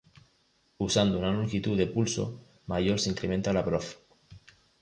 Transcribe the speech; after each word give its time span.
Usando 0.85 1.19
una 1.19 1.29
longitud 1.31 1.77
de 1.77 1.85
pulso 1.85 2.43
mayor 2.65 2.99
se 2.99 3.11
incrementa 3.11 3.53
la 3.53 3.63
prof. 3.63 3.97